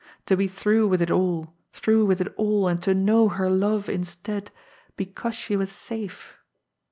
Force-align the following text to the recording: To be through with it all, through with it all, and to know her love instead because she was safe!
To 0.25 0.35
be 0.35 0.47
through 0.47 0.87
with 0.87 1.03
it 1.03 1.11
all, 1.11 1.53
through 1.73 2.07
with 2.07 2.19
it 2.21 2.33
all, 2.35 2.67
and 2.67 2.81
to 2.81 2.95
know 2.95 3.29
her 3.29 3.51
love 3.51 3.87
instead 3.87 4.49
because 4.95 5.35
she 5.35 5.55
was 5.55 5.71
safe! 5.71 6.39